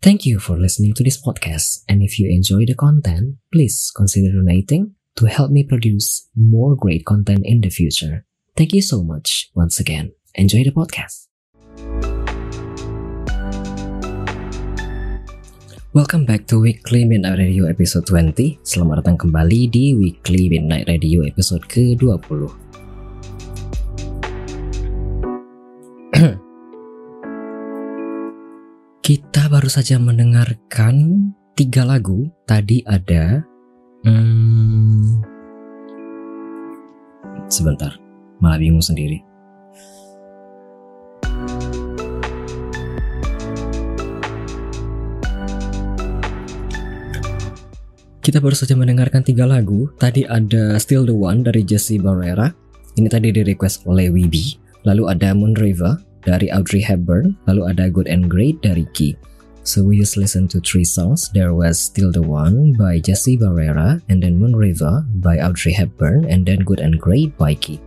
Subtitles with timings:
[0.00, 4.32] Thank you for listening to this podcast, and if you enjoy the content, please consider
[4.32, 8.24] donating to help me produce more great content in the future.
[8.56, 10.16] Thank you so much once again.
[10.32, 11.28] Enjoy the podcast.
[15.92, 18.64] Welcome back to Weekly Midnight Radio episode 20.
[18.64, 22.59] Selamat datang kembali di Weekly Midnight Radio episode ke-20.
[29.50, 31.26] Baru saja mendengarkan
[31.58, 32.30] tiga lagu.
[32.46, 33.42] Tadi ada...
[34.06, 35.18] Hmm,
[37.50, 37.98] sebentar,
[38.38, 39.18] malah bingung sendiri.
[48.22, 49.90] Kita baru saja mendengarkan tiga lagu.
[49.98, 52.54] Tadi ada Still the One dari Jesse Barrera.
[52.94, 54.54] Ini tadi di request oleh Wibi.
[54.86, 57.34] Lalu ada Moon River dari Audrey Hepburn.
[57.50, 59.18] Lalu ada Good and Great dari Key.
[59.62, 61.28] So we just listened to three songs.
[61.30, 66.24] There was Still the One by Jesse Barrera, and then Moon River by Audrey Hepburn,
[66.24, 67.80] and then Good and Great by Key.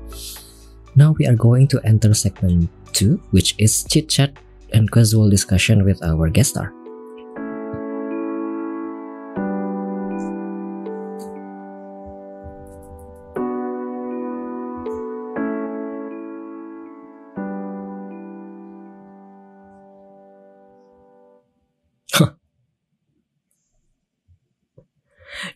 [0.96, 4.38] Now we are going to enter segment 2, which is chit chat
[4.72, 6.74] and casual discussion with our guest star.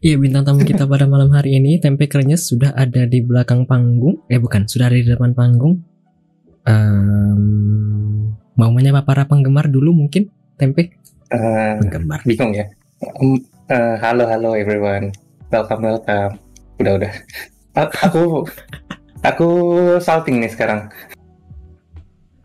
[0.08, 4.24] Iya bintang tamu kita pada malam hari ini Tempe Krenyes sudah ada di belakang panggung.
[4.32, 5.84] Eh bukan, sudah ada di depan panggung.
[6.64, 10.96] Um, Mau menyapa para penggemar dulu mungkin Tempe?
[11.28, 12.24] Uh, penggemar.
[12.24, 12.72] Bingung ya.
[13.20, 15.12] Um, uh, Halo halo everyone.
[15.52, 16.40] Welcome welcome.
[16.80, 17.12] Udah udah.
[18.08, 18.48] Aku
[19.28, 19.48] Aku
[20.00, 20.88] salting nih sekarang.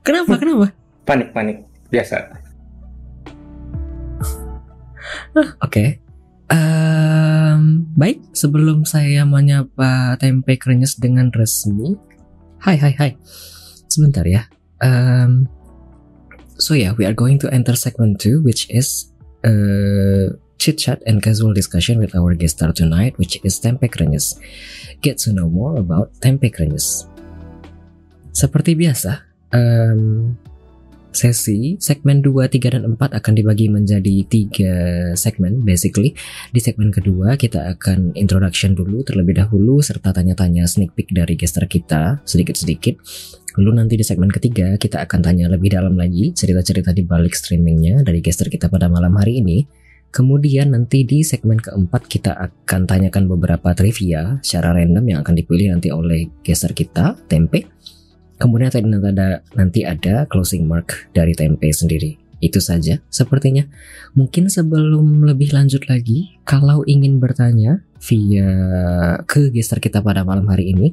[0.03, 0.75] Kenapa kenapa?
[1.07, 1.63] Panik panik.
[1.95, 2.27] Biasa.
[5.63, 5.63] Oke.
[5.63, 5.89] Okay.
[7.95, 11.97] Baik, sebelum saya menyapa tempe krenyes dengan resmi,
[12.63, 13.11] hai hai hai,
[13.89, 14.47] sebentar ya.
[14.83, 15.47] Um,
[16.59, 19.13] so yeah, we are going to enter segment 2, which is
[19.47, 24.39] uh, chit chat and casual discussion with our guest star tonight, which is tempe krenyes.
[25.03, 27.11] Get to know more about tempe krenyes.
[28.33, 29.23] Seperti biasa,
[29.53, 30.39] um,
[31.13, 34.75] sesi segmen 2, 3, dan 4 akan dibagi menjadi tiga
[35.15, 36.17] segmen basically.
[36.51, 41.69] Di segmen kedua kita akan introduction dulu terlebih dahulu serta tanya-tanya sneak peek dari gester
[41.69, 42.99] kita sedikit-sedikit.
[43.61, 48.01] Lalu nanti di segmen ketiga kita akan tanya lebih dalam lagi cerita-cerita di balik streamingnya
[48.01, 49.69] dari gester kita pada malam hari ini.
[50.13, 55.73] Kemudian nanti di segmen keempat kita akan tanyakan beberapa trivia secara random yang akan dipilih
[55.73, 57.72] nanti oleh gester kita, Tempe.
[58.43, 62.19] Kemudian ada, nanti ada closing mark dari tempe sendiri.
[62.43, 63.63] Itu saja sepertinya.
[64.19, 68.51] Mungkin sebelum lebih lanjut lagi, kalau ingin bertanya via
[69.31, 70.91] ke gestar kita pada malam hari ini,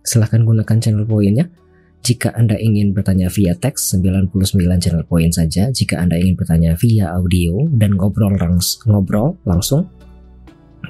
[0.00, 1.52] silahkan gunakan channel poinnya.
[2.00, 4.32] Jika Anda ingin bertanya via teks, 99
[4.80, 5.68] channel poin saja.
[5.68, 9.92] Jika Anda ingin bertanya via audio dan ngobrol, langs ngobrol langsung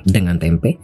[0.07, 0.79] dengan tempe,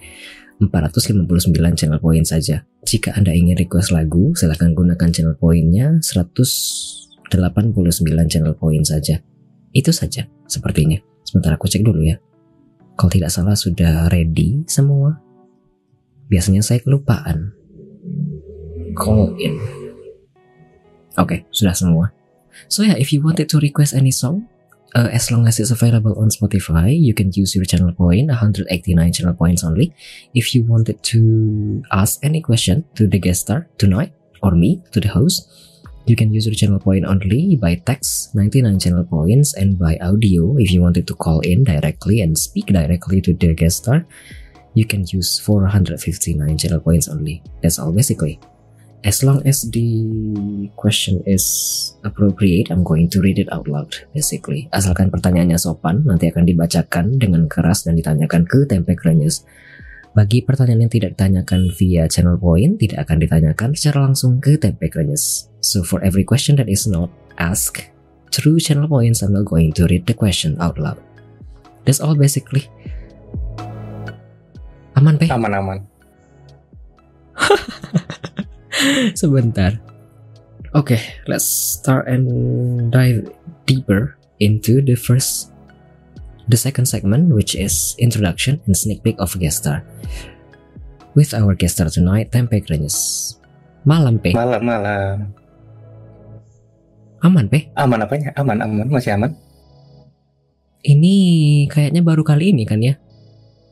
[0.63, 2.63] 459 channel poin saja.
[2.87, 7.35] Jika Anda ingin request lagu, silahkan gunakan channel poinnya 189
[8.31, 9.19] channel poin saja.
[9.75, 11.03] Itu saja sepertinya.
[11.27, 12.21] Sebentar aku cek dulu ya.
[12.95, 15.19] Kalau tidak salah sudah ready semua.
[16.31, 17.51] Biasanya saya kelupaan.
[18.95, 19.59] Call in.
[21.19, 22.15] Oke, okay, sudah semua.
[22.71, 24.47] So yeah, if you wanted to request any song,
[24.95, 29.13] uh, as long as it's available on Spotify, you can use your channel point, 189
[29.13, 29.93] channel points only.
[30.35, 34.13] If you wanted to ask any question to the guest star tonight,
[34.43, 35.51] or me, to the host,
[36.07, 40.57] you can use your channel point only by text, 99 channel points, and by audio.
[40.59, 44.07] If you wanted to call in directly and speak directly to the guest star,
[44.75, 47.43] you can use 459 channel points only.
[47.63, 48.39] That's all basically.
[49.05, 49.93] As long as the
[50.81, 51.45] question is
[52.09, 54.73] appropriate, I'm going to read it out loud, basically.
[54.73, 59.45] Asalkan pertanyaannya sopan, nanti akan dibacakan dengan keras dan ditanyakan ke Tempe Krenyes.
[60.17, 64.89] Bagi pertanyaan yang tidak ditanyakan via channel point, tidak akan ditanyakan secara langsung ke Tempe
[64.89, 65.53] Krenyes.
[65.61, 67.85] So for every question that is not asked
[68.33, 70.97] true channel points, I'm not going to read the question out loud.
[71.85, 72.73] That's all basically.
[74.97, 75.29] Aman, Pe?
[75.29, 75.85] Aman-aman.
[79.21, 79.79] Sebentar.
[80.75, 80.99] Okay,
[81.31, 83.31] let's start and dive
[83.67, 85.55] deeper into the first
[86.51, 89.87] the second segment which is introduction and sneak peek of guest star.
[91.15, 93.39] With our guest star tonight, Tempe Krenyes.
[93.87, 94.35] Malam, Pe.
[94.35, 95.31] Malam-malam.
[97.23, 97.71] Aman, Pe.
[97.79, 98.35] Aman apanya?
[98.35, 98.91] Aman, aman.
[98.91, 99.39] Masih aman?
[100.83, 101.15] Ini
[101.71, 102.99] kayaknya baru kali ini kan ya?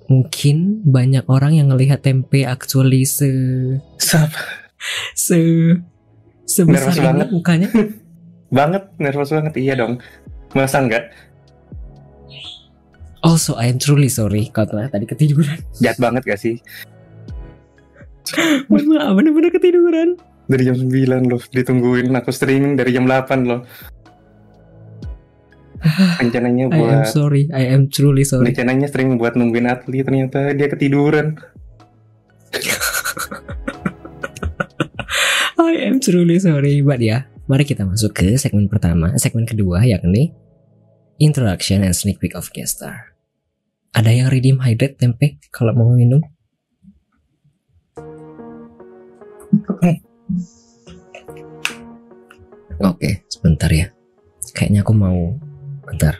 [0.06, 3.28] Mungkin banyak orang yang ngelihat tempe actually se
[3.98, 4.30] Sap.
[5.14, 5.38] Se
[6.44, 7.28] sebesar Nervous ini banget.
[7.30, 7.68] mukanya.
[8.52, 9.56] Banget, nervous banget.
[9.56, 9.96] Iya dong.
[10.52, 11.08] Masa enggak?
[13.22, 15.56] Also, I am truly sorry kalau tadi ketiduran.
[15.80, 16.60] Jahat banget gak sih?
[18.68, 20.08] Mohon maaf, bener-bener ketiduran.
[20.44, 23.64] Dari jam 9 loh, ditungguin aku streaming dari jam 8 loh.
[26.20, 28.52] Rencananya I am buat sorry, I am truly sorry.
[28.52, 31.40] rencananya streaming buat nungguin atlet ternyata dia ketiduran.
[35.62, 40.34] I am truly sorry, but ya, mari kita masuk ke segmen pertama, segmen kedua yakni
[41.22, 43.14] introduction and sneak peek of guest star.
[43.94, 46.18] Ada yang redeem hydrate tempe kalau mau minum?
[52.82, 53.86] Oke, sebentar ya.
[54.56, 55.38] Kayaknya aku mau
[55.86, 56.18] bentar.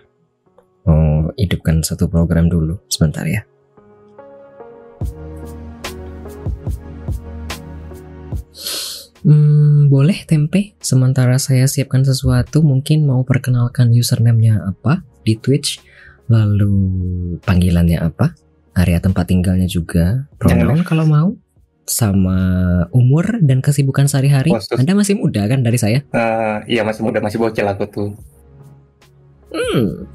[0.87, 3.43] Mau hidupkan satu program dulu, sebentar ya.
[9.23, 10.75] Hmm, boleh tempe.
[10.83, 15.79] Sementara saya siapkan sesuatu, mungkin mau perkenalkan username-nya apa di Twitch,
[16.27, 16.75] lalu
[17.47, 18.35] panggilannya apa,
[18.75, 21.29] area tempat tinggalnya juga, pronoun kalau mau,
[21.87, 22.39] sama
[22.91, 24.51] umur dan kesibukan sehari-hari.
[24.51, 24.75] Khusus.
[24.75, 26.03] Anda masih muda kan dari saya?
[26.03, 28.11] Eh, iya masih muda, masih bocil aku tuh.
[29.53, 30.09] Hmm,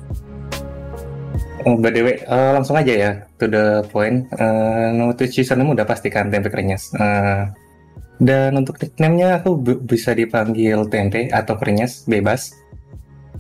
[1.67, 4.23] Oh, by the way, eh, langsung aja ya to the point.
[4.39, 6.95] Nama Twitch username udah pastikan Tempe Krenyes.
[6.95, 7.43] Eh,
[8.17, 9.55] dan untuk nickname-nya aku
[9.85, 12.53] bisa dipanggil Tempe atau Krenyes, bebas.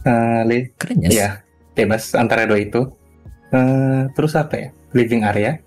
[0.05, 1.09] Eh, li- keren ya.
[1.09, 1.29] Iya,
[1.73, 2.85] bebas antara dua itu.
[3.49, 4.69] Eh, terus apa ya?
[4.93, 5.57] Living area.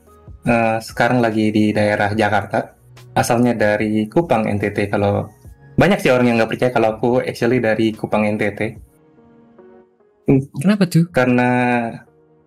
[0.46, 2.78] Eh, sekarang lagi di daerah Jakarta.
[3.12, 4.88] Asalnya dari Kupang NTT.
[4.88, 5.26] Kalau
[5.74, 8.60] banyak sih orang yang nggak percaya kalau aku actually dari Kupang NTT.
[10.62, 11.10] Kenapa tuh?
[11.10, 11.48] Karena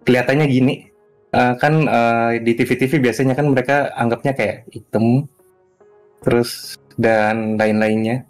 [0.03, 0.75] kelihatannya gini.
[1.33, 5.25] eh, kan eh, di TV-TV biasanya kan mereka anggapnya kayak hitam,
[6.23, 8.23] terus dan lain-lainnya.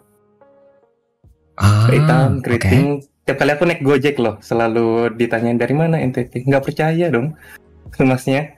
[1.54, 3.06] Ah, hitam, keriting.
[3.24, 6.44] Tiap kali aku naik Gojek loh, selalu ditanyain dari mana NTT.
[6.44, 7.32] Nggak percaya dong,
[8.10, 8.52] masnya.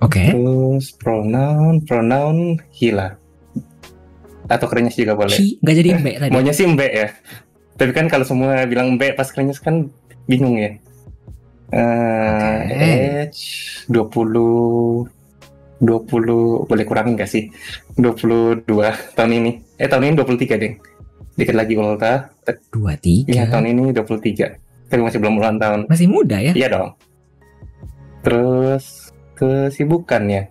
[0.00, 0.30] Oke.
[0.30, 3.18] Terus pronoun, pronoun hila.
[4.46, 5.34] Atau kerennya juga boleh.
[5.34, 6.30] Hi, nggak jadi mbak tadi.
[6.30, 7.08] Maunya sih mbak ya.
[7.76, 9.90] Tapi kan kalau semua bilang mbak pas kerennya kan
[10.30, 10.78] bingung ya.
[11.74, 12.78] Eh, Oke.
[13.26, 13.42] age
[13.90, 15.15] 20
[15.80, 17.52] 20 boleh kurangin gak sih?
[18.00, 18.64] 22
[19.16, 19.50] tahun ini.
[19.76, 20.72] Eh tahun ini 23 deh.
[21.36, 22.32] Dikit lagi ulta.
[22.72, 23.28] Dua tiga.
[23.28, 24.88] Iya tahun ini 23.
[24.88, 25.84] Tapi masih belum ulang tahun.
[25.90, 26.56] Masih muda ya?
[26.56, 26.88] Iya dong.
[28.24, 30.48] Terus kesibukannya.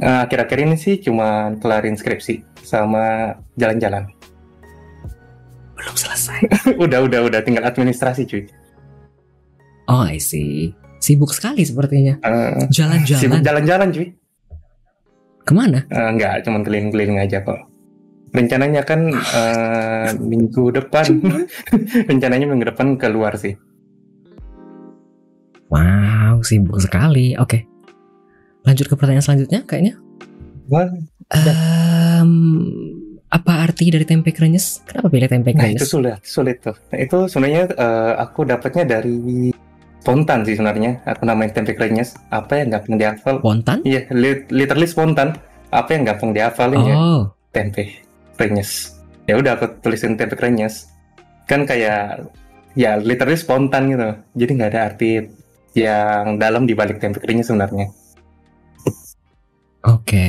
[0.00, 4.08] Nah, akhir-akhir ini sih cuma kelarin skripsi sama jalan-jalan.
[5.76, 6.40] Belum selesai.
[6.84, 8.46] udah, udah, udah tinggal administrasi cuy.
[9.90, 10.72] Oh, I see.
[11.02, 12.20] Sibuk sekali sepertinya.
[12.22, 13.40] Eh, sibuk Jalan-jalan.
[13.42, 14.08] jalan-jalan cuy.
[15.50, 15.82] Ke mana?
[15.90, 17.58] Eh, enggak, cuma keliling-keliling aja kok.
[18.30, 21.18] Rencananya kan eh, minggu depan.
[22.10, 23.58] Rencananya minggu depan keluar sih.
[25.66, 27.34] Wow, sibuk sekali.
[27.34, 27.66] Oke.
[28.62, 29.98] Lanjut ke pertanyaan selanjutnya kayaknya.
[30.70, 30.86] Wah,
[31.30, 32.30] Em,
[33.30, 34.82] apa arti dari tempe krenyes?
[34.82, 35.90] Kenapa pilih tempe Nah itu krenyes?
[35.90, 36.74] sulit, sulit tuh.
[36.90, 39.50] Nah, itu sebenarnya eh, aku dapatnya dari
[40.00, 41.04] spontan sih sebenarnya.
[41.04, 42.16] Aku namain tempe krenyes.
[42.32, 43.36] Apa yang gampang dihafal?
[43.44, 43.78] Spontan?
[43.84, 45.36] Iya, li- literally spontan.
[45.70, 46.96] Apa yang gampang dihafalin ya?
[46.96, 48.00] Oh, Tempe
[48.34, 48.96] krenyes.
[49.28, 50.90] Ya udah aku tulisin tempe krenyes.
[51.46, 52.26] Kan kayak
[52.74, 54.08] ya literally spontan gitu.
[54.34, 55.10] Jadi nggak ada arti
[55.76, 57.86] yang dalam di balik tempe krenyes sebenarnya.
[59.86, 60.28] oke.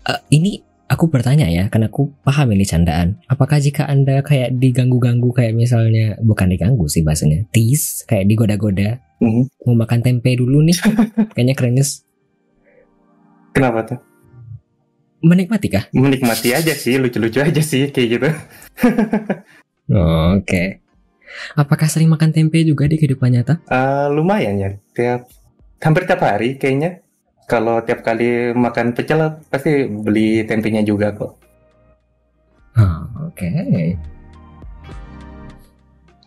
[0.00, 3.22] Eh, ini aku bertanya ya, karena aku paham ini candaan.
[3.30, 9.70] Apakah jika anda kayak diganggu-ganggu kayak misalnya bukan diganggu sih bahasanya, tease kayak digoda-goda, Mhm.
[9.70, 10.74] mau makan tempe dulu nih,
[11.38, 12.02] kayaknya krenyes.
[13.54, 13.98] Kenapa tuh?
[15.20, 15.84] Menikmati kah?
[15.92, 18.28] Menikmati aja sih, lucu-lucu aja sih kayak gitu.
[19.94, 20.80] Oh, Oke.
[21.54, 23.62] Apakah sering makan tempe juga di kehidupan nyata?
[23.70, 25.30] Eh, lumayan ya, tiap
[25.78, 27.04] hampir tiap hari kayaknya.
[27.50, 31.34] Kalau tiap kali makan pecel pasti beli tempenya juga kok.
[32.78, 33.50] Oh, Oke.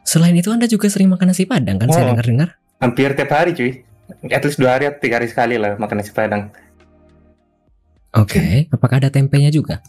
[0.04, 1.88] Selain itu Anda juga sering makan nasi padang kan?
[1.90, 2.10] Saya Oh.
[2.14, 2.60] dengar-dengar.
[2.84, 3.72] Hampir tiap hari cuy.
[4.28, 6.52] At least dua hari atau tiga hari sekali lah makan nasi padang.
[8.14, 8.68] Oke.
[8.70, 9.80] Apakah ada tempenya juga?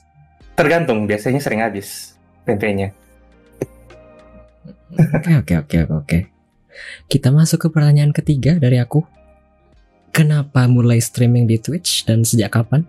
[0.55, 2.15] Tergantung, biasanya sering habis
[2.47, 2.95] tempenya.
[5.35, 6.19] Oke oke oke oke.
[7.11, 9.03] Kita masuk ke pertanyaan ketiga dari aku.
[10.15, 12.87] Kenapa mulai streaming di Twitch dan sejak kapan?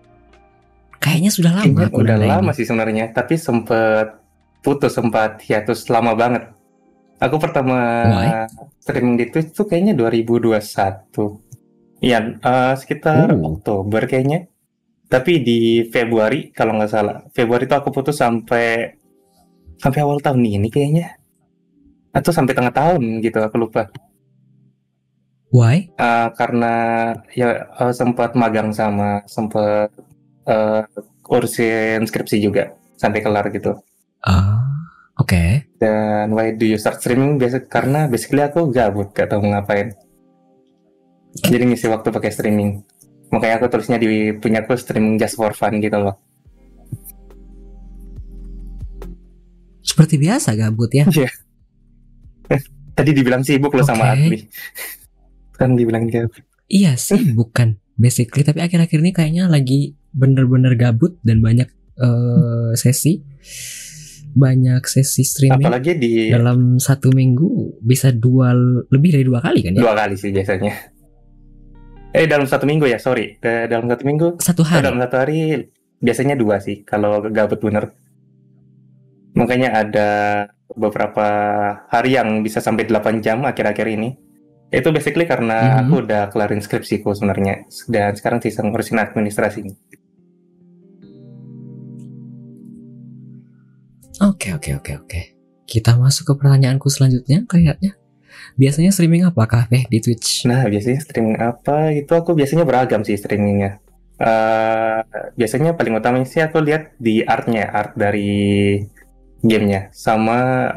[1.01, 2.57] Kayaknya sudah lama Kayaknya aku udah lama ini.
[2.57, 4.07] sih sebenarnya, tapi sempet
[4.61, 6.53] putus sempat hiatus lama banget.
[7.17, 8.29] Aku pertama Why?
[8.77, 11.41] streaming di Twitch tuh kayaknya 2021.
[11.97, 13.57] Iya, eh, sekitar Oh.
[13.57, 14.45] Oktober kayaknya.
[15.05, 17.25] Tapi di Februari kalau nggak salah.
[17.31, 18.93] Februari tuh aku putus sampai
[19.77, 21.17] sampai awal tahun ini kayaknya.
[22.11, 23.89] Atau sampai tengah tahun gitu, aku lupa.
[25.53, 25.89] Why?
[25.93, 26.73] Eh, karena
[27.33, 29.93] ya eh, sempat magang sama sempat
[30.49, 30.81] eh,
[31.29, 33.77] urusin skripsi juga sampai kelar gitu.
[34.25, 34.65] Ah,
[35.21, 35.69] oke.
[35.77, 37.37] Dan why do you start streaming?
[37.37, 39.93] Biasa karena basically aku gabut, gak tahu ngapain.
[41.45, 42.81] Jadi ngisi waktu pakai streaming.
[43.29, 46.15] Makanya aku tulisnya di punya aku streaming just for fun gitu loh.
[49.85, 51.05] Seperti biasa gabut ya.
[52.97, 54.47] Tadi dibilang sibuk loh sama Oke.
[55.55, 56.43] Kan dibilang gabut.
[56.65, 58.41] Iya sih, bukan basically.
[58.41, 63.21] Tapi akhir-akhir ini kayaknya lagi bener-bener gabut dan banyak eh, sesi,
[64.31, 68.51] banyak sesi streaming Apalagi di dalam satu minggu bisa dua
[68.89, 69.81] lebih dari dua kali kan ya?
[69.83, 70.73] dua kali sih biasanya.
[72.11, 73.35] Eh dalam satu minggu ya, sorry.
[73.39, 74.83] Da- Dalam satu minggu, Satu eh, hari.
[74.87, 75.39] dalam satu hari
[75.99, 77.91] biasanya dua sih kalau gabut bener.
[79.35, 80.09] Makanya ada
[80.71, 81.27] beberapa
[81.91, 84.15] hari yang bisa sampai 8 jam akhir-akhir ini.
[84.73, 85.79] Itu basically karena Mhm.
[85.85, 87.69] aku udah kelarin skripsiku sebenarnya.
[87.89, 89.61] Dan sekarang sisa ngurusin administrasi.
[94.23, 95.21] Oke oke oke oke.
[95.67, 97.99] Kita masuk ke pertanyaanku selanjutnya kayaknya.
[98.55, 100.47] Biasanya streaming apa kafe di Twitch?
[100.47, 101.91] Nah, biasanya streaming apa?
[101.91, 103.83] Itu aku biasanya beragam sih streamingnya.
[104.15, 104.99] Eh,
[105.35, 108.79] biasanya paling utamanya sih aku lihat di artnya, art dari
[109.43, 109.91] gamenya.
[109.91, 110.71] Sama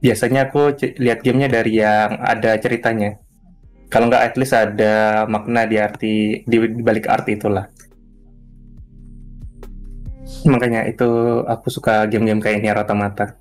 [0.00, 3.18] biasanya aku lihat gamenya dari yang ada ceritanya.
[3.86, 7.70] Kalau nggak at least ada makna di arti di, di balik art itulah.
[10.46, 13.38] Makanya itu aku suka game-game kayak Nier Automata.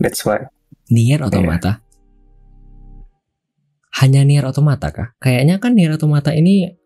[0.00, 0.48] That's why.
[0.88, 1.84] Nier Automata.
[4.00, 5.08] Hanya Nier Automata kah?
[5.20, 6.81] Kayaknya kan Nier Automata ini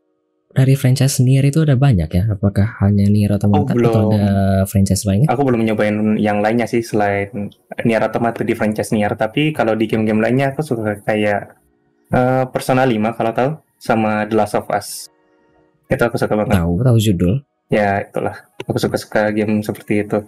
[0.57, 2.25] dari franchise Nier itu ada banyak ya.
[2.33, 4.25] Apakah hanya Nier Automata Oh, atau ada
[4.65, 5.29] franchise lainnya?
[5.29, 7.53] Aku belum nyobain yang lainnya sih selain
[7.85, 11.61] Nier Automata di franchise Nier, tapi kalau di game-game lainnya aku suka kayak
[12.09, 15.13] eh, Persona 5 kalau tahu sama The Last of Us.
[15.93, 16.57] Itu aku suka banget.
[16.57, 17.35] Tahu, tahu judul.
[17.69, 18.49] Ya, itulah.
[18.65, 20.25] Aku suka-suka game seperti itu.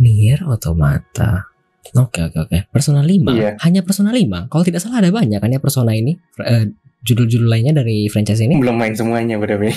[0.00, 1.48] Nier Automata.
[1.96, 2.58] Oke oke oke.
[2.70, 3.32] Persona 5.
[3.34, 3.50] Iya.
[3.64, 4.46] Hanya Persona 5.
[4.46, 6.14] Kalau tidak salah ada banyak kan ya Persona ini.
[6.44, 6.70] Eh,
[7.02, 8.60] judul-judul lainnya dari franchise ini.
[8.60, 9.72] Belum main semuanya, way.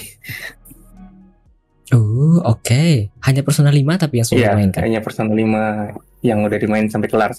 [1.94, 3.12] Oh, oke.
[3.22, 4.82] Hanya Persona 5 tapi yang sudah Iya, dimainkan.
[4.82, 5.94] kayaknya Persona 5
[6.26, 7.32] yang udah dimain sampai kelar.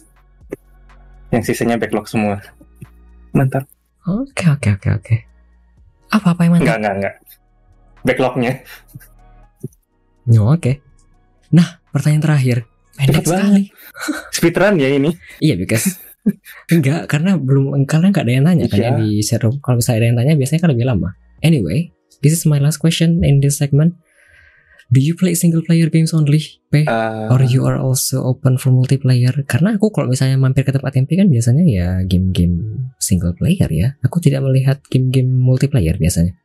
[1.35, 2.39] Yang sisanya backlog semua.
[3.35, 3.67] Mantap.
[4.05, 5.17] Oke oke oke oke.
[6.13, 6.63] Apa apa yang mantap?
[6.63, 7.15] Enggak, enggak, enggak.
[8.05, 8.53] Backlognya.
[10.39, 10.73] Oh, oke.
[11.51, 12.57] Nah, pertanyaan terakhir.
[12.95, 13.65] Pendek sekali.
[14.37, 15.11] Speedrun ya ini.
[15.43, 15.99] Iya, because
[16.73, 18.99] enggak karena belum karena enggak ada yang tanya kan ya Iya.
[19.01, 19.09] di
[19.41, 19.55] room.
[19.61, 21.09] Kalau misalnya ada yang tanya biasanya kan lebih lama.
[21.45, 21.93] Anyway,
[22.25, 23.95] this is my last question in this segment.
[24.93, 26.85] Do you play single player games only, P?
[26.85, 29.33] Eh, Or you are also open for multiplayer?
[29.49, 33.97] Karena aku kalau misalnya mampir ke tempat MP kan biasanya ya game-game single player ya.
[34.05, 36.37] Aku tidak melihat game-game multiplayer biasanya.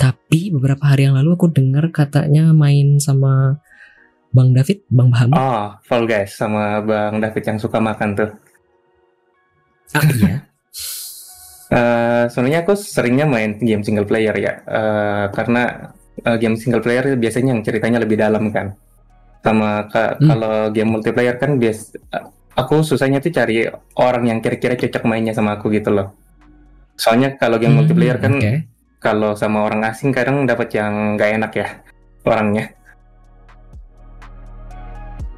[0.00, 3.60] Tapi beberapa hari yang lalu aku dengar katanya main sama
[4.32, 5.36] Bang David, Bang Baham.
[5.36, 8.30] Oh, Fall Guys sama Bang David yang suka makan tuh.
[9.92, 10.36] Ah, iya.
[11.72, 15.88] Eh, sebenarnya aku seringnya main game single player ya, Eh, karena
[16.20, 18.76] eh, game single player biasanya yang ceritanya lebih dalam kan.
[19.40, 20.28] Sama ka- Hmm.
[20.28, 21.96] kalau game multiplayer kan bias,
[22.52, 23.64] aku susahnya tuh cari
[23.96, 26.12] orang yang kira-kira cocok mainnya sama aku gitu loh.
[26.92, 28.52] Soalnya kalau game Hmm, multiplayer kan oke.
[29.00, 31.68] kalau sama orang asing kadang dapat yang nggak enak ya
[32.22, 32.64] orangnya.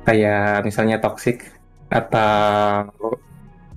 [0.03, 1.47] Kayak misalnya toxic
[1.89, 2.91] atau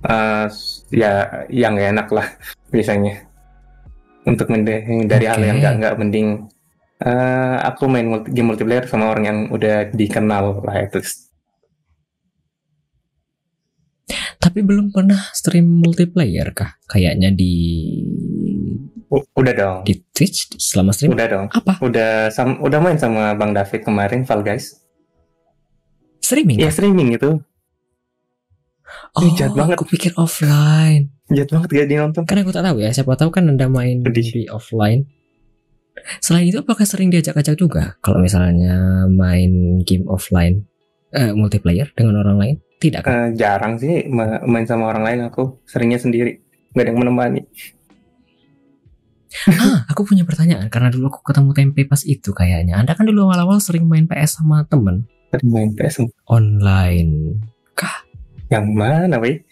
[0.00, 0.46] eh,
[0.90, 1.12] ya
[1.48, 2.26] yang nggak enak lah
[2.74, 3.26] biasanya.
[4.22, 5.72] Untuk menghindari hal yang Oke.
[5.80, 6.28] nggak mending
[7.00, 11.00] eh, aku main multi- game multiplayer sama orang yang udah dikenal lah itu.
[14.38, 16.78] Tapi belum pernah stream multiplayer kah?
[16.86, 17.52] Kayaknya di
[19.08, 19.78] U- udah dong.
[19.84, 21.12] Di Twitch selama stream?
[21.16, 21.46] Udah dong.
[21.50, 21.80] Apa?
[21.80, 24.78] Udah sam udah main sama Bang David kemarin Fall Guys.
[26.20, 26.60] Streaming?
[26.60, 27.40] Iya streaming itu.
[29.18, 29.76] Oh, ih, jahat banget.
[29.76, 31.10] aku pikir offline.
[31.28, 32.22] Jahat banget gak dinonton.
[32.24, 34.28] Kan aku tak tahu ya, siapa tahu kan Anda main Sedih.
[34.32, 35.04] di offline.
[36.22, 40.62] Selain itu apakah sering diajak-ajak juga kalau misalnya main game offline
[41.10, 42.56] eh, multiplayer dengan orang lain?
[42.78, 43.10] Tidak kan?
[43.10, 45.58] Eh, jarang sih ma- main sama orang lain aku.
[45.66, 46.38] Seringnya sendiri.
[46.72, 47.42] Gak ada yang menemani.
[49.52, 52.78] ah, aku punya pertanyaan karena dulu aku ketemu Tempe pas itu kayaknya.
[52.80, 56.08] Anda kan dulu awal-awal sering main PS sama temen Sering main PS.
[56.24, 57.42] online.
[58.48, 59.44] Yang mana, weh?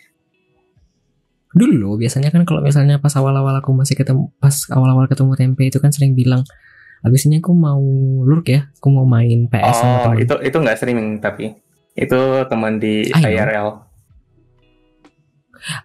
[1.53, 5.81] Dulu biasanya kan kalau misalnya pas awal-awal aku masih ketemu pas awal-awal ketemu Tempe itu
[5.81, 6.45] kan sering bilang
[7.01, 7.81] Abis ini aku mau
[8.25, 10.17] lurk ya, aku mau main PS sama Oh, temen.
[10.27, 11.55] itu itu nggak streaming tapi
[11.93, 13.31] itu teman di I know.
[13.33, 13.69] IRL.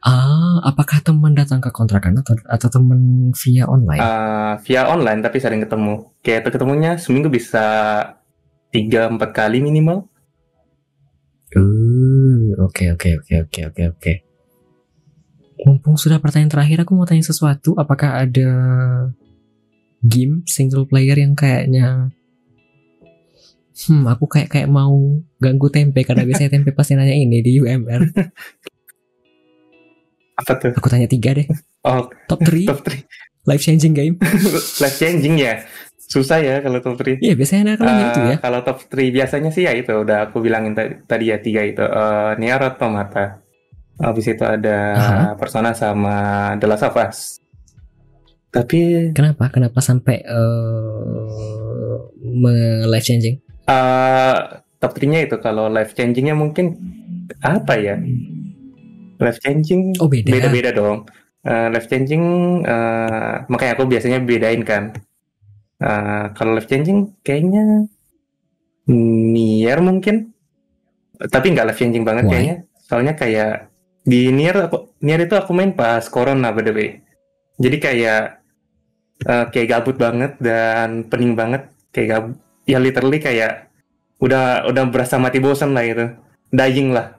[0.04, 4.02] Ah, apakah teman datang ke kontrakan atau atau teman via online?
[4.02, 6.12] Eh, via online tapi sering ketemu.
[6.22, 7.64] Kayak ketemunya seminggu bisa
[8.70, 10.11] tiga empat kali minimal.
[12.62, 14.14] Oke oke oke oke oke oke.
[15.62, 17.78] Mumpung sudah pertanyaan terakhir, aku mau tanya sesuatu.
[17.78, 18.50] Apakah ada
[20.02, 22.10] game single player yang kayaknya,
[23.86, 28.02] hmm, aku kayak kayak mau ganggu tempe karena biasanya tempe pasti nanya ini di UMR.
[30.42, 30.74] Apa tuh?
[30.74, 31.46] Aku tanya tiga deh.
[31.86, 33.06] Oh, Top 3 top 3
[33.46, 34.16] life changing game.
[34.82, 35.66] life changing ya.
[36.12, 37.24] Susah ya kalau top 3.
[37.24, 38.36] Iya biasanya ada nanya itu ya.
[38.44, 41.80] Kalau top 3 biasanya sih ya itu udah aku bilangin tadi, ya tiga itu.
[41.80, 43.40] Eh Nier Automata.
[43.96, 45.24] Habis itu ada Aha.
[45.40, 46.18] Persona sama
[46.60, 47.40] The Last of Us.
[48.52, 49.48] Tapi Kenapa?
[49.48, 52.52] Kenapa sampai uh, me
[52.86, 53.40] life changing?
[53.64, 54.36] eh
[54.82, 56.76] top 3-nya itu kalau life changingnya mungkin
[57.40, 57.96] apa ya?
[59.22, 60.28] Life changing Oh beda.
[60.28, 61.06] beda-beda dong.
[61.42, 62.24] Eh, life changing
[62.66, 64.92] eh, makanya aku biasanya bedain kan.
[65.82, 67.90] Eh, kalau life changing kayaknya
[68.86, 70.30] Nier mungkin,
[71.18, 72.32] tapi nggak life changing banget Why?
[72.32, 72.58] kayaknya.
[72.86, 73.54] Soalnya kayak
[74.06, 76.90] di Nier aku Nier itu aku main pas corona by the way.
[77.58, 78.22] Jadi kayak
[79.26, 82.38] eh, kayak gabut banget dan pening banget kayak gabut.
[82.70, 83.74] Ya literally kayak
[84.22, 86.06] udah udah berasa mati bosan lah itu.
[86.54, 87.18] Dying lah.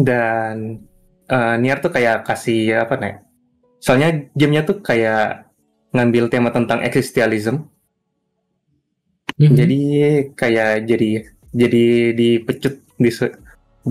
[0.00, 0.80] Dan
[1.28, 3.20] eh, Nier tuh kayak kasih apa nih?
[3.84, 5.43] Soalnya gamenya tuh kayak
[5.94, 7.70] ngambil tema tentang eksistensialism.
[9.34, 9.54] Mhm.
[9.54, 9.80] Jadi
[10.34, 11.10] kayak jadi
[11.50, 13.10] jadi dipecut di,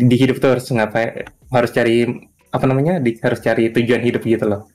[0.03, 1.27] di hidup tuh harus ngapain?
[1.49, 2.03] Harus cari
[2.49, 2.99] apa namanya?
[2.99, 4.67] Di, harus cari tujuan hidup gitu loh.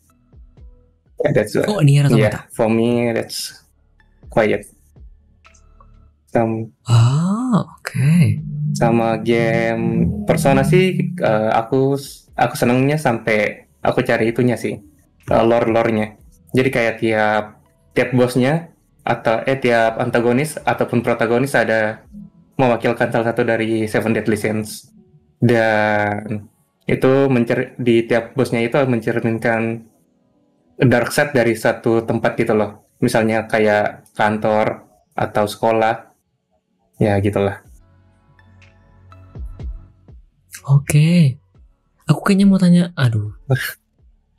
[1.19, 2.21] Yeah, that's what- Oh Nier Automata.
[2.21, 3.64] yeah, for me that's
[4.29, 4.69] quiet.
[6.29, 8.12] Sam- Ah, oke.
[8.77, 11.97] sama game Persona sih eh, aku
[12.37, 14.77] aku senengnya sampai aku cari itunya sih
[15.25, 16.14] eh, lore-lore-nya.
[16.53, 17.45] Jadi kayak tiap
[17.93, 18.73] tiap bosnya
[19.05, 22.05] atau eh tiap antagonis ataupun protagonis ada
[22.61, 24.91] mewakilkan salah satu dari Seven Deadly Sins
[25.39, 26.49] dan
[26.89, 29.87] itu mencer di tiap bosnya itu mencerminkan
[30.81, 32.89] dark side dari satu tempat gitu loh.
[32.99, 36.15] Misalnya kayak kantor atau sekolah.
[36.99, 37.63] Ya gitulah.
[40.67, 41.39] Oke.
[42.09, 43.37] Aku kayaknya mau tanya, aduh.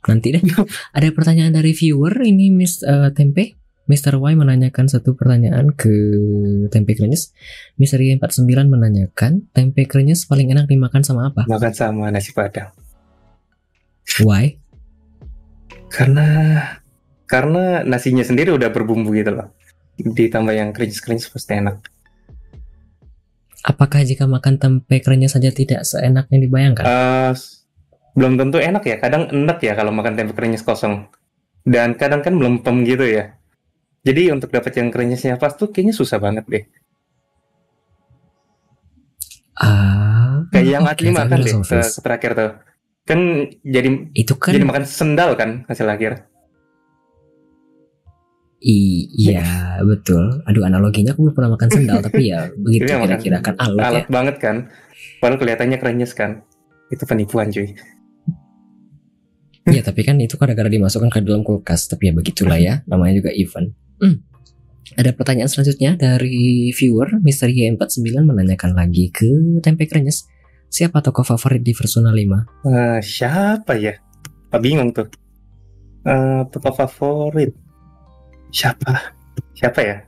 [0.08, 0.42] Nanti deh.
[0.96, 3.60] Ada pertanyaan dari viewer ini Miss eh, Tempe.
[3.90, 4.22] Mr.
[4.22, 5.90] Y menanyakan satu pertanyaan ke
[6.70, 7.34] tempe krenyes.
[7.74, 11.42] Misteri 49 menanyakan, tempe krenyes paling enak dimakan sama apa?
[11.50, 12.70] Makan sama nasi padang.
[14.22, 14.62] Why?
[15.90, 16.26] Karena
[17.26, 19.50] karena nasinya sendiri udah berbumbu gitu loh.
[19.98, 21.82] Ditambah yang cringe-cringe pasti enak.
[23.66, 26.86] Apakah jika makan tempe krenyes saja tidak seenak yang dibayangkan?
[26.86, 27.32] Eh,
[28.14, 28.96] belum tentu enak ya.
[28.98, 31.06] Kadang enak ya kalau makan tempe krenyes kosong.
[31.62, 33.36] Dan kadang kan melempem gitu ya.
[34.00, 36.64] Jadi untuk dapat yang krenyesnya pas tuh kayaknya susah banget deh.
[39.54, 42.50] Ah, Kayak yang Atli makan deh ke, ke terakhir tuh.
[43.04, 43.20] Kan
[43.60, 46.26] jadi Itu kan jadi makan sendal kan hasil akhir.
[48.60, 50.44] i- iya betul.
[50.44, 53.88] Aduh analoginya aku belum pernah makan sendal tapi ya begitu Iya, kira-kira kan alat ya.
[53.88, 54.56] Alat banget kan.
[55.16, 56.44] Padahal kelihatannya krenyes kan.
[56.92, 57.72] Itu penipuan cuy.
[59.76, 63.30] Ya tapi kan itu kadang-kadang dimasukkan ke dalam kulkas Tapi ya begitulah ya Namanya juga
[63.34, 64.16] event Hmm.
[64.96, 70.24] Ada pertanyaan selanjutnya dari viewer Misteri 49 menanyakan lagi ke Tempe Krenyes
[70.70, 72.70] Siapa tokoh favorit di Persona 5?
[72.70, 73.90] Eh, siapa ya?
[74.54, 75.10] Pak bingung tuh.
[76.06, 77.50] Eh, tokoh favorit.
[78.54, 79.10] Siapa?
[79.58, 79.98] Siapa ya?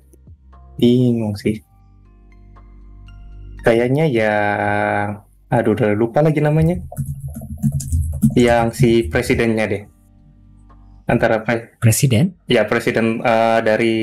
[0.79, 1.59] Bingung sih.
[3.67, 6.79] Kayaknya yang aduh udah lupa lagi namanya.
[8.33, 9.83] Yang si presidennya deh.
[11.03, 12.33] antara pre- Presiden?
[12.47, 13.97] ya presiden eh, dari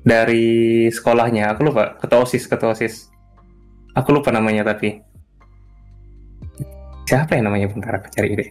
[0.00, 0.46] dari
[0.86, 1.50] sekolahnya.
[1.56, 3.10] Aku lupa ketua osis ketua osis.
[3.96, 5.00] Aku lupa namanya tapi
[7.08, 8.50] siapa yang namanya bentar aku cari deh.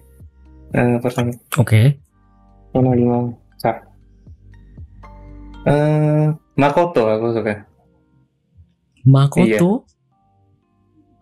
[0.75, 1.95] Eh, personil Oke.
[2.73, 3.17] Lima lima
[3.55, 3.71] Sa.
[5.65, 7.63] Eh, Makoto aku suka.
[9.05, 9.85] Makoto.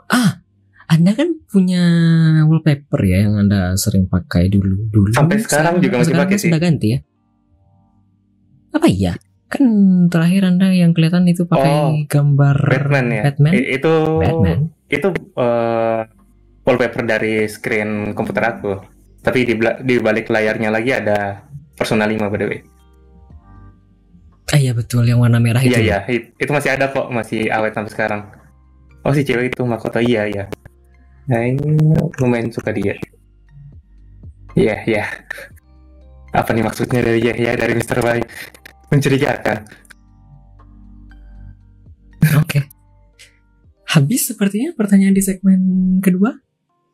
[0.10, 0.40] Ah,
[0.86, 1.84] Anda kan punya
[2.44, 5.10] wallpaper ya yang Anda sering pakai dulu dulu.
[5.12, 6.50] Sampai sekarang juga masih sekarang pakai sih.
[6.52, 7.00] Sudah ganti ya?
[8.72, 9.14] Apa iya?
[9.48, 9.64] Kan
[10.10, 13.22] terakhir Anda yang kelihatan itu pakai Oh, gambar Batman ya.
[13.24, 13.52] Batman.
[13.54, 14.60] I- itu Batman.
[14.88, 16.02] itu eh,
[16.64, 18.74] wallpaper dari screen komputer aku.
[19.20, 22.60] Tapi di, di balik layarnya lagi ada Persona 5 by the way.
[24.48, 25.82] Ah iya betul yang warna merah Iya itu.
[25.82, 28.22] iya, it- itu masih ada kok, masih awet sampai sekarang.
[29.02, 30.46] Oh si cewek itu Makoto iya iya.
[31.30, 32.96] Nah ini lumayan suka dia.
[34.54, 35.04] Iya iya.
[36.34, 38.00] Apa nih maksudnya dari ya ya dari Mr.
[38.04, 38.26] Baik?
[38.92, 39.58] Mencurigakan.
[42.42, 42.60] Oke.
[43.94, 45.62] Habis sepertinya pertanyaan di segmen
[46.02, 46.34] kedua.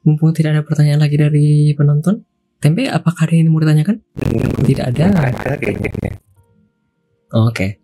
[0.03, 2.23] Mumpung tidak ada pertanyaan lagi dari penonton.
[2.59, 4.03] Tempe, apakah ada yang mau ditanyakan?
[4.67, 5.31] Tidak ada.
[5.31, 6.19] Ada kayaknya.
[7.31, 7.79] Oh, Oke.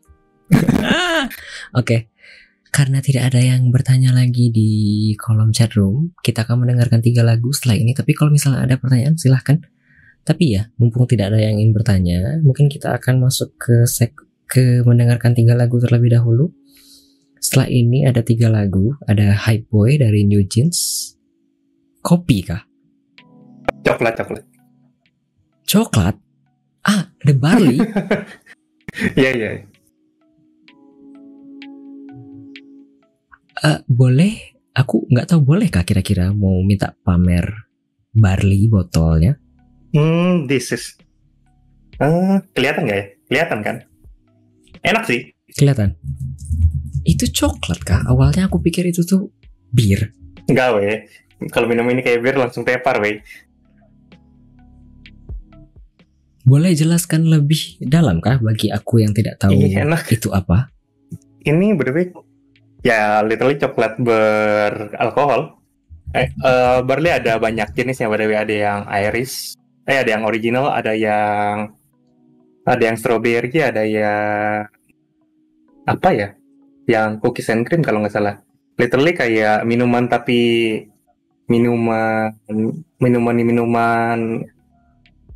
[0.86, 1.26] Ah,
[1.80, 2.12] Oke.
[2.76, 4.72] Karena tidak ada yang bertanya lagi di
[5.16, 7.96] kolom chat room, kita akan mendengarkan tiga lagu setelah ini.
[7.96, 9.64] Tapi kalau misalnya ada pertanyaan, silahkan.
[10.28, 14.12] Tapi ya, mumpung tidak ada yang ingin bertanya, mungkin kita akan masuk ke sek
[14.52, 16.52] ke mendengarkan tiga lagu terlebih dahulu.
[17.40, 21.16] Setelah ini ada tiga lagu, ada Hype Boy dari New Jeans,
[22.04, 22.60] Kopi kah?
[23.88, 24.44] Coklat coklat.
[25.64, 26.16] Coklat?
[26.84, 27.80] Ah, The Barley?
[28.96, 29.75] Iya iya.
[33.56, 34.34] Eh, boleh
[34.76, 37.72] aku nggak tahu boleh kah kira-kira mau minta pamer
[38.12, 39.40] barley botolnya
[39.90, 41.00] Hmm, this is.
[41.96, 43.06] Eh, kelihatan nggak ya?
[43.26, 43.76] Kelihatan kan?
[44.82, 45.32] Enak sih.
[45.48, 45.96] kelihatan
[47.06, 49.32] itu coklat kah awalnya aku pikir itu tuh
[49.72, 50.12] bir
[50.46, 51.08] Enggak weh.
[51.48, 53.24] Kalau minum ini kayak bir langsung tepar weh.
[56.44, 60.06] boleh jelaskan lebih dalam kah bagi aku yang tidak tahu Iya, enak.
[60.12, 60.70] itu apa
[61.42, 62.22] Ini berbeda.
[62.86, 65.58] Ya, literally coklat beralkohol.
[66.14, 69.58] Eh, eh, barley ada banyak the way, ada yang iris,
[69.90, 71.74] eh ada yang original, ada yang
[72.62, 74.70] ada yang strawberry, ada yang
[75.90, 76.30] apa ya?
[76.86, 78.46] Yang cookies and cream kalau nggak salah.
[78.78, 80.40] Literally kayak minuman tapi
[81.50, 82.38] minuman
[83.02, 84.20] minuman minuman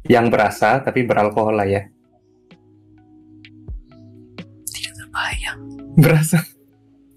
[0.06, 1.82] yang berasa tapi beralkohol lah ya.
[4.70, 5.60] tidak terbayang
[5.98, 6.59] Berasa.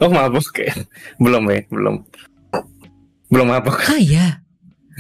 [0.02, 0.82] Oh mabuk kayak
[1.16, 1.62] belum ya?
[1.70, 2.02] Belum.
[3.30, 3.78] Belum mabuk.
[3.86, 4.42] Ah ya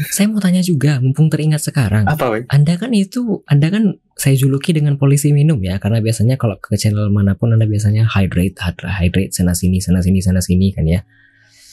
[0.08, 2.08] saya mau tanya juga mumpung teringat sekarang.
[2.08, 6.40] Apa weh anda kan itu anda kan saya juluki dengan polisi minum ya karena biasanya
[6.40, 10.40] kalau ke channel mana pun anda biasanya hydrate hydrate, hydrate sana sini sana sini sana
[10.40, 11.04] sini kan ya.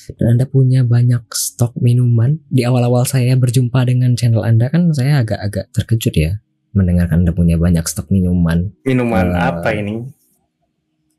[0.10, 2.42] Dan anda punya banyak stok minuman.
[2.50, 6.32] Di awal-awal saya berjumpa dengan channel anda kan saya agak-agak terkejut ya
[6.74, 8.74] mendengarkan anda punya banyak stok minuman.
[8.84, 10.02] Minuman Eh, apa ini?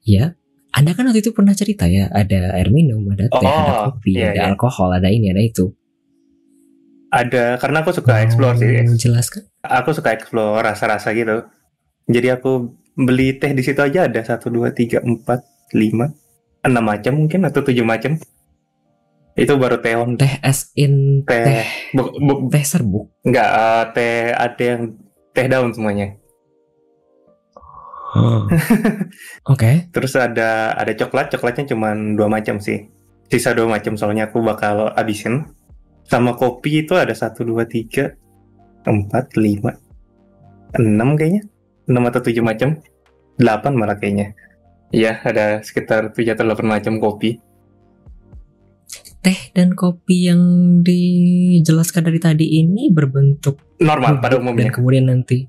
[0.03, 0.35] ya
[0.70, 4.14] anda kan waktu itu pernah cerita ya ada air minum ada teh ada Oh, kopi
[4.16, 4.48] iya, ada iya.
[4.54, 5.74] alkohol ada ini ada itu.
[7.11, 8.70] Ada karena aku suka explore sih.
[8.87, 9.42] Mau jelaskan.
[9.66, 11.42] Aku suka explore rasa-rasa gitu.
[12.06, 15.42] Jadi aku beli teh di situ aja ada satu dua tiga empat
[15.74, 16.14] lima
[16.62, 18.14] enam macam mungkin atau tujuh macam.
[19.35, 20.14] Itu baru teh on.
[20.14, 21.66] Teh as in teh teh
[21.98, 23.11] bu, bu- teh serbuk?
[23.26, 24.83] Enggak eh, teh ada yang
[25.35, 26.14] teh daun semuanya
[29.53, 29.90] Oke.
[29.94, 32.90] Terus ada ada coklat, coklatnya cuma dua macam sih.
[33.31, 35.46] Sisa dua macam soalnya aku bakal habisin.
[36.11, 38.11] Sama kopi itu ada satu dua tiga
[38.83, 39.77] empat lima
[40.75, 41.46] enam kayaknya,
[41.90, 42.79] enam atau tujuh macam,
[43.38, 44.35] delapan malah kayaknya.
[44.90, 47.38] Iya ada sekitar tujuh atau delapan macam kopi.
[49.20, 50.42] Teh dan kopi yang
[50.81, 55.44] dijelaskan dari tadi ini berbentuk Normal pada bubuk dan umumnya, kemudian nanti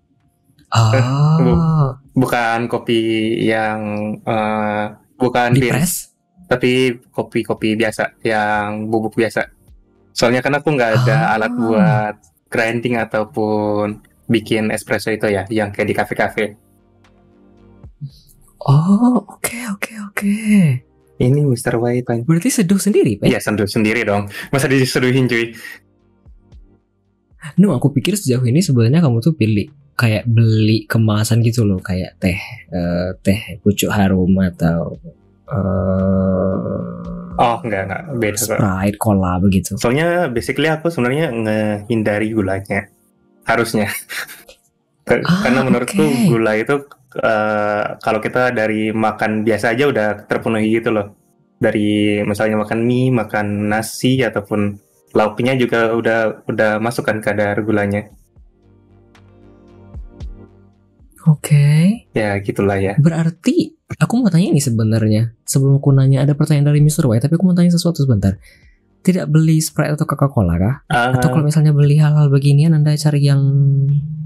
[0.72, 3.00] ah bukan kopi
[3.44, 3.80] yang
[4.18, 4.84] eh,
[5.16, 6.16] bukan di press.
[6.48, 6.72] tapi
[7.12, 9.48] kopi-kopi biasa, yang bubuk biasa.
[10.12, 11.36] Soalnya kan aku nggak ada Ah.
[11.40, 12.16] alat buat
[12.48, 16.46] grinding ataupun bikin espresso itu ya, yang kayak di kafe-kafe.
[18.62, 20.34] Oh oke oke oke.
[21.18, 21.78] Ini Mr.
[21.78, 22.24] White Pine.
[22.26, 23.30] Berarti seduh sendiri, Pak?
[23.30, 24.26] Iya, senduh sendiri dong.
[24.50, 25.54] Masa diseduhin cuy?
[27.58, 29.70] No, aku pikir sejauh ini sebenarnya kamu tuh pilih
[30.02, 32.42] kayak beli kemasan gitu loh, kayak teh
[32.74, 34.98] eh, teh pucuk harum atau
[35.46, 36.52] eh
[37.42, 38.04] Oh, enggak, enggak.
[38.22, 38.38] Beda.
[38.38, 39.74] Sprite, cola begitu.
[39.74, 42.90] Soalnya basically aku sebenarnya ngehindari gulanya.
[43.46, 43.88] Harusnya.
[45.12, 46.30] Ah, Karena menurutku oke.
[46.30, 46.78] gula itu
[47.20, 51.18] eh, kalau kita dari makan biasa aja udah terpenuhi gitu loh.
[51.58, 54.78] Dari misalnya makan mie, makan nasi ataupun
[55.12, 58.08] lauknya juga udah udah masuk kan kadar gulanya.
[61.24, 62.08] Oke.
[62.12, 62.98] Ya gitulah ya.
[62.98, 65.38] Berarti aku mau tanya ini sebenarnya.
[65.44, 67.06] Sebelum aku nanya ada pertanyaan dari Mr.
[67.06, 68.40] White, tapi aku mau tanya sesuatu sebentar.
[69.02, 70.76] Tidak beli Sprite atau Coca-Cola kah?
[70.88, 73.42] Ah, Atau kalau misalnya beli hal-hal beginian Anda cari yang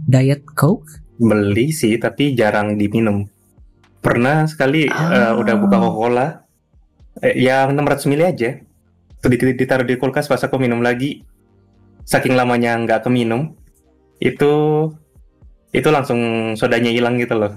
[0.05, 1.03] diet Coke?
[1.15, 3.23] beli sih tapi jarang diminum.
[3.99, 5.31] Pernah sekali Ah.
[5.31, 6.43] eh, udah buka Coca-Cola
[7.17, 8.51] eh, yang 600 ml aja.
[9.15, 11.23] Itu dit- ditaruh di kulkas pas aku minum lagi.
[12.03, 13.55] Saking lamanya nggak keminum,
[14.19, 14.51] itu
[15.75, 16.19] itu langsung
[16.55, 17.51] sodanya hilang gitu loh.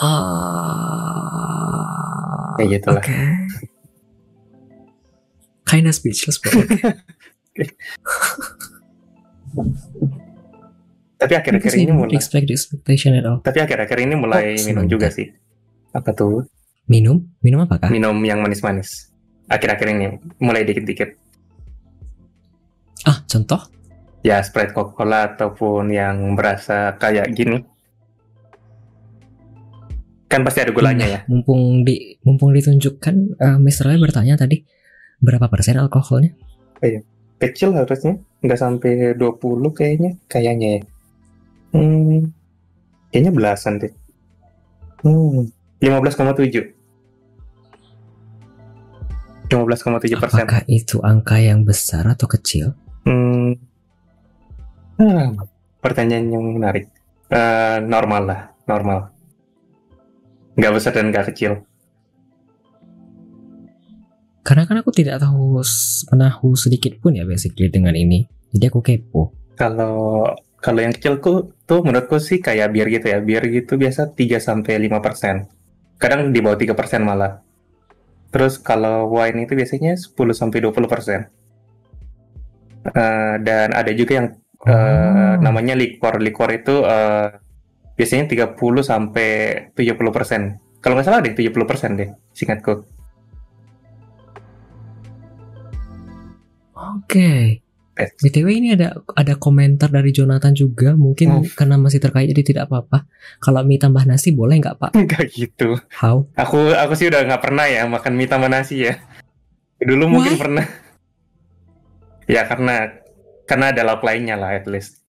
[0.00, 1.52] Ah.
[2.56, 3.04] Kayak gitu lah.
[3.04, 3.12] Oke.
[5.68, 6.60] Kinda speechless, bro.
[11.22, 13.38] Tapi akhir-akhir ini mulai expect expectation at all.
[13.46, 15.30] tapi akhir-akhir ini mulai Oh, minum juga sih.
[15.94, 16.42] Apa tuh?
[16.90, 17.22] Minum?
[17.44, 17.88] Minum apa kah?
[17.94, 19.12] Minum yang manis-manis.
[19.46, 21.14] Akhir-akhir ini mulai dikit-dikit.
[23.06, 23.60] Ah, contoh?
[24.22, 27.58] Ya Sprite Coca-Cola ataupun yang berasa kayak gini.
[30.30, 31.20] Kan pasti ada gulanya ya.
[31.26, 33.92] Mumpung di mumpung ditunjukkan eh, Mr.
[33.92, 34.62] Ray bertanya tadi
[35.18, 36.32] berapa persen alkoholnya?
[37.42, 38.22] Kecil harusnya.
[38.46, 40.14] Nggak sampai 20 kayaknya.
[40.30, 40.82] Kayaknya ya.
[41.74, 42.30] Hmm,
[43.10, 43.92] kayaknya belasan deh.
[45.02, 45.50] Hmm,
[45.82, 46.78] 15,7.
[49.50, 50.46] 15,7 persen.
[50.46, 52.78] Apakah itu angka yang besar atau kecil?
[53.02, 53.58] Hmm.
[55.02, 55.34] Hmm,
[55.82, 56.86] Pertanyaan yang menarik.
[57.26, 59.10] Eh, normal lah, normal.
[60.54, 61.66] Nggak besar dan nggak kecil.
[64.46, 65.58] Karena kan aku tidak tahu
[66.14, 68.30] menahu sedikit pun ya basically dengan ini.
[68.54, 69.34] Jadi aku kepo.
[69.58, 70.22] Kalau
[70.62, 71.50] kalau yang kecil tuh,
[71.82, 73.18] menurutku sih kayak bir gitu ya.
[73.18, 75.50] Bir gitu biasa 3 sampai 5 persen.
[75.98, 77.42] Kadang di bawah 3 persen malah.
[78.30, 81.26] Terus kalau wine itu biasanya 10 sampai 20 persen.
[82.86, 84.28] Eh, dan ada juga yang
[84.62, 85.34] eh, Oh.
[85.38, 86.18] namanya likor.
[86.18, 87.28] Likor itu eh,
[87.92, 89.28] biasanya 30 sampai
[89.72, 90.42] 70 persen.
[90.78, 92.82] Kalau nggak salah ada yang 70 persen deh, singkatku.
[96.72, 97.62] Oke.
[97.92, 101.44] BTW ini ada ada komentar dari Jonathan juga mungkin Oh.
[101.54, 103.04] karena masih terkait jadi tidak apa-apa.
[103.38, 104.90] Kalau mie tambah nasi boleh nggak Pak?
[104.96, 105.76] Enggak gitu.
[105.92, 106.24] How?
[106.34, 108.96] Aku aku sih udah nggak pernah ya makan mie tambah nasi ya.
[109.78, 110.40] Dulu mungkin Why?
[110.40, 110.66] pernah.
[112.26, 112.90] Ya karena
[113.52, 115.04] karena ada lauk lainnya lah at least.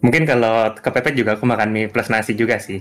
[0.00, 2.80] Mungkin kalau kepepet juga aku makan mie plus nasi juga sih.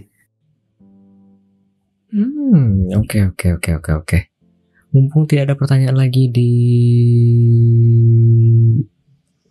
[2.07, 4.19] Hmm, oke oke oke oke oke.
[4.95, 6.51] Mumpung tidak ada pertanyaan lagi di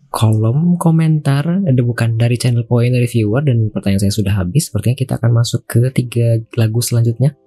[0.09, 4.73] kolom komentar, ada bukan dari channel point dari viewer dan pertanyaan saya sudah habis.
[4.73, 7.37] Sepertinya kita akan masuk ke tiga lagu selanjutnya.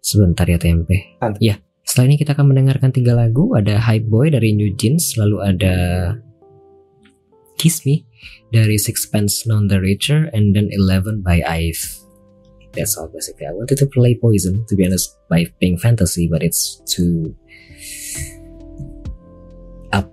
[0.00, 1.20] Sebentar ya tempe.
[1.20, 1.36] Mantap.
[1.44, 3.52] Ya, setelah ini kita akan mendengarkan tiga lagu.
[3.52, 5.76] Ada Hype Boy dari New Jeans, lalu ada
[7.58, 8.06] Kiss Me
[8.52, 12.00] dari Sixpence None the Richer, and then Eleven by Ive.
[12.72, 13.46] That's all basically.
[13.46, 17.36] I wanted to play Poison, to be honest, by Pink Fantasy, but it's too
[19.92, 20.10] up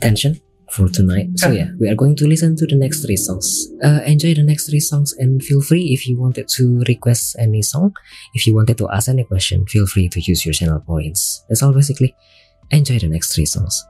[0.00, 1.28] tension for tonight.
[1.36, 3.68] So yeah, we are going to listen to the next three songs.
[3.82, 7.62] Uh, enjoy the next three songs and feel free if you wanted to request any
[7.62, 7.94] song.
[8.34, 11.44] If you wanted to ask any question, feel free to use your channel points.
[11.48, 12.14] That's all basically.
[12.70, 13.82] Enjoy the next three songs.